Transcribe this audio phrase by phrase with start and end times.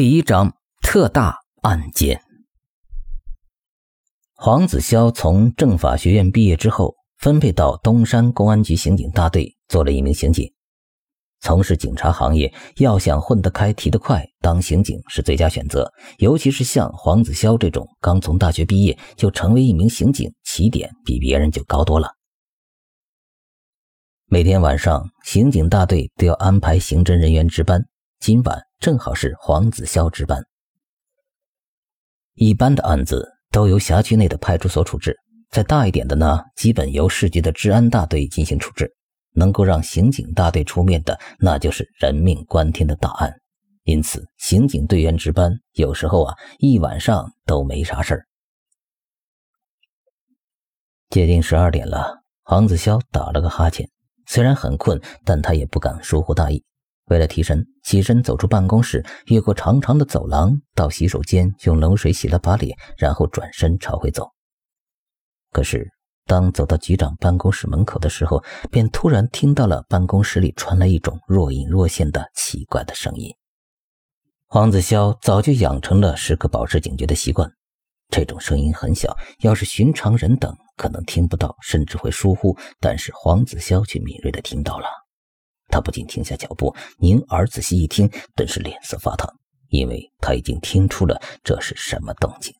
[0.00, 2.22] 第一章特大案件。
[4.32, 10.50] 黄子潇从政法学院毕业之后，分配到东山公安局刑警大队做了一名刑警。
[11.40, 15.92] 从事警察行业，要想混得开、提得快，当刑警是最佳选择。
[16.16, 22.08] 尤其是像黄子潇这种刚从大学毕业就成为一名刑警，起点比别人就高多了。
[24.24, 27.84] 每天晚上，刑警大队都要安排刑侦人员值班。
[28.20, 30.44] 今晚正好是黄子潇值班。
[32.34, 35.16] 一般的案子都由辖区内的派出所处置，
[35.48, 38.94] 再大一点的呢，基本由市局的治安大队进行处置。
[39.32, 43.32] 能够让刑警大队出面的，那就是人命关天的大案。
[43.84, 48.26] 因此，刑警队员值班有时候啊，一晚上都没啥事儿。
[51.08, 53.88] 接近十二点了，黄子潇打了个哈欠，
[54.26, 56.62] 虽然很困，但他也不敢疏忽大意。
[57.10, 64.30] 为了提神，起身走出办公室，越过长长的走廊，到洗手间用冷水洗了把脸，然后转身朝回走。
[65.50, 65.90] 可是，
[66.26, 73.34] 当走到局长办公室门口的时候，便突然听到了办公室里传来一种若隐若现的奇怪的声音。
[74.46, 77.52] 黄子潇早就养成了时刻保持警觉的习惯，
[78.08, 84.86] 这种声音很小，要是寻常人等可能听不到，甚至会疏忽，但是黄子潇却敏锐地听到了。
[85.70, 89.32] 他不禁停下脚步，凝耳仔细一听，顿时脸色发烫，
[89.68, 92.54] 因为他已经听出了这是什么动静。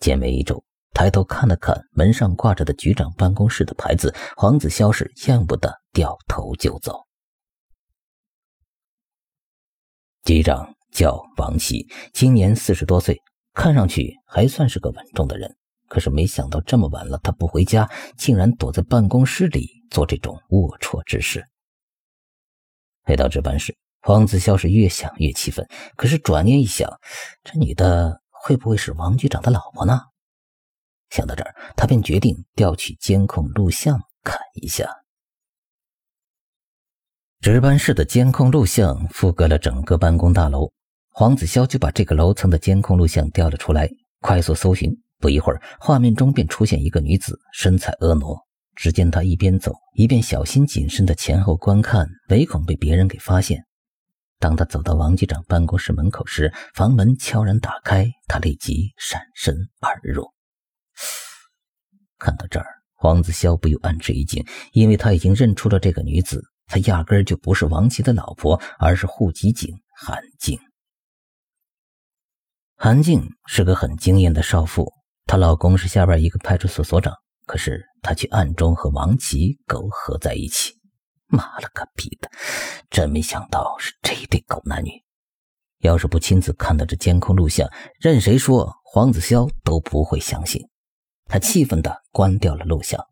[0.00, 0.62] 剑眉一皱，
[0.94, 7.04] 抬头看了看门上挂着的局长办公室的牌子，黄子潇是厌恶的掉头就走。
[10.24, 13.20] 局长叫王琦，今年四十多岁，
[13.54, 15.56] 看上去还算是个稳重的人。
[15.88, 21.42] 可是没想到这么晚了，他不回家，竟然躲在办公室里做这种龌龊之事。
[23.08, 25.66] 回到值班室，黄子潇是越想越气愤。
[25.96, 27.00] 可是转念一想，
[27.42, 29.98] 这女的会不会是王局长的老婆呢？
[31.08, 34.94] 想到这儿，他便决定调取监控录像看一下。
[37.40, 40.70] 值班室的监控录像覆盖了整个办公大楼，
[41.08, 43.88] 黄子潇就把这个楼层的监控录像调了出来，
[44.20, 44.92] 快速搜寻。
[45.18, 48.47] 不一会儿，画面中便出现一个女子，身材婀娜。
[48.78, 53.64] 只见他一边走一边小心谨慎的前后观看，唯恐被别人给发现。
[54.38, 60.32] 当他走到王局长办公室门口时，房门悄然打开，他立即闪身而入。
[62.18, 70.56] 看到这儿，黄子潇不由暗吃一惊，因为他已经认出了这个女子，她压根儿就不是王琦的老婆，而是户籍警韩静。
[72.76, 74.92] 韩静是个很惊艳的少妇，
[75.26, 77.12] 她老公是下边一个派出所所长。
[77.48, 80.74] 可是他却暗中和王琦苟合在一起，
[81.28, 82.30] 妈了个逼的！
[82.90, 84.90] 真没想到是这对狗男女。
[85.78, 87.66] 要是不亲自看到这监控录像，
[87.98, 90.62] 任谁说黄子潇都不会相信。
[91.24, 93.02] 他气愤地关掉了录像。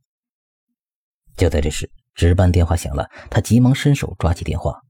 [1.35, 4.83] 就在这时，值班电话响了，他急忙伸手抓起电话。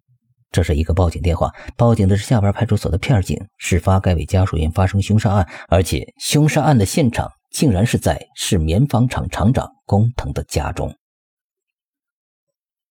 [0.51, 7.31] 这是一个报警电话，报警的是下边派出所的片警，事发该委家属院发生凶杀案，而且凶杀案的现场。
[7.51, 10.95] 竟然是在市棉纺厂厂长工藤的家中。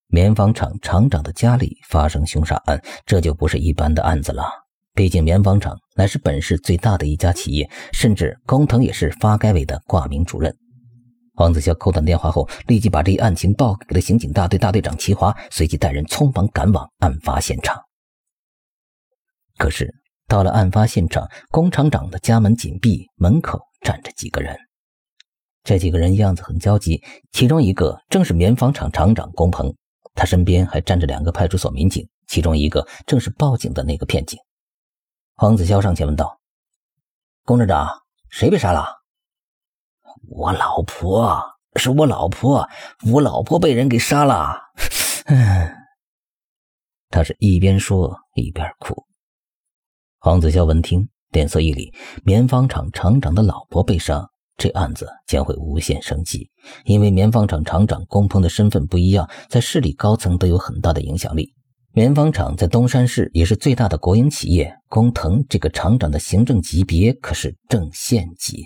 [0.08, 4.46] 棉纺厂厂长的家里发生凶杀案，这就不是一般的案子了。
[4.94, 10.56] 毕竟棉纺厂乃是本市最大的一家企业，甚至工藤也是发改委的挂名主任。
[11.34, 17.78] 黄子潇扣断电话后，立即把这一案情报给了刑警大队大队长齐华，随即带人匆忙赶往案发现场。
[19.58, 19.94] 可是
[20.28, 23.60] 到了案发现场，工厂长的家门紧闭，门口。
[23.85, 24.57] 站着几个人，
[25.63, 29.75] 这几个人样子很焦急，其中一个正是棉纺厂厂长龚鹏，
[30.16, 34.40] 他身边还站着两个派出所民警，其中一个正是报警的那个片警。
[35.35, 36.41] 黄子潇上前问道
[37.45, 37.88] ：“龚站长，
[38.31, 39.03] 谁被杀了
[40.29, 41.40] ？”“我老婆，
[41.75, 42.68] 是我老婆，
[43.12, 44.63] 我老婆被人给杀了。
[47.12, 49.06] ”，他是一边说一边哭。
[50.18, 51.07] 黄子潇闻听。
[51.36, 51.94] 脸色一凛，
[52.24, 56.50] 棉纺厂厂长的老婆被杀，这案子将会无限升级。
[56.86, 61.54] 因为棉纺厂厂长龚鹏的身份不一样，在市里高层都有很大的影响力。
[61.92, 68.64] 棉纺厂在东山市也是最大的国营企业，工藤这个厂长的行政级别可是正县级。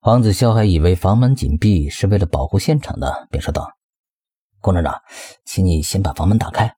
[0.00, 3.68] 黄子潇还以为房门紧闭是为了保护现场呢，便说道
[4.62, 4.94] ：“龚厂长，
[5.44, 6.72] 请你先把房门打开。”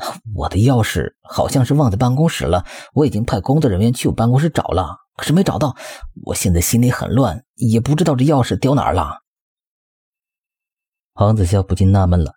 [0.34, 2.64] 我的钥匙好像是忘在办公室了，
[2.94, 5.76] 我已经派工作人员去我办公室找了，可是没找到。
[6.24, 9.22] 我现在心里很乱，也不知道这钥匙丢哪儿了。
[11.14, 12.32] 黄子潇不禁纳闷了，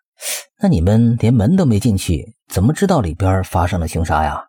[0.62, 4.46] 那你们连门都没进去，怎么知道里边发生了凶杀呀？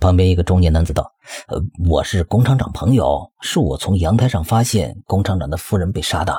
[0.00, 1.12] 旁边一个中年男子道
[1.48, 6.36] ：“呃，我是龚厂长朋友，是我从阳台上发现龚厂长的夫人被杀的。”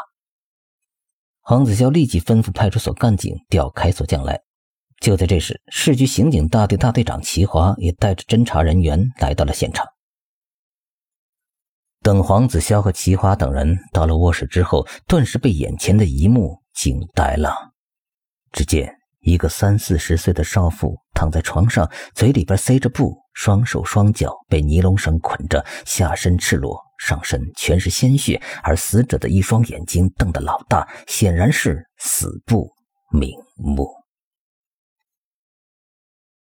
[1.41, 4.41] 黄子潇立即吩咐派出所干警调开锁匠来。
[5.01, 9.85] 就在这时，市局刑警大队大队长齐华也带着侦查人员来到了现场。
[12.01, 17.73] 等黄子潇和齐华等人到了卧室之后，顿时被眼前的一幕惊呆了。
[18.51, 32.71] 只见一个三四十岁的少妇躺在床上，嘴里边塞着布，双手双脚被尼龙绳捆着，下身赤裸，上身全是鲜血，而死者的一双眼睛瞪得老大，显然是死不
[33.11, 34.04] 瞑目。